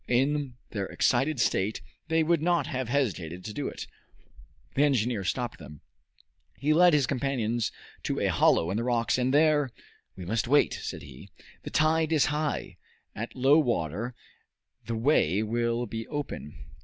In 0.07 0.55
their 0.71 0.87
excited 0.87 1.39
state 1.39 1.79
they 2.07 2.23
would 2.23 2.41
not 2.41 2.65
have 2.65 2.89
hesitated 2.89 3.45
to 3.45 3.53
do 3.53 3.67
it. 3.67 3.85
The 4.73 4.81
engineer 4.81 5.23
stopped 5.23 5.59
them. 5.59 5.81
He 6.57 6.73
led 6.73 6.93
his 6.93 7.05
companions 7.05 7.71
to 8.05 8.19
a 8.19 8.29
hollow 8.31 8.71
in 8.71 8.77
the 8.77 8.83
rocks, 8.83 9.19
and 9.19 9.31
there 9.31 9.69
"We 10.15 10.25
must 10.25 10.47
wait," 10.47 10.73
said 10.81 11.03
he. 11.03 11.29
"The 11.61 11.69
tide 11.69 12.11
is 12.11 12.25
high. 12.33 12.77
At 13.13 13.35
low 13.35 13.59
water 13.59 14.15
the 14.87 14.95
way 14.95 15.43
will 15.43 15.85
be 15.85 16.07
open." 16.07 16.55